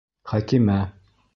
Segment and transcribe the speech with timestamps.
[0.31, 0.77] Хәкимә!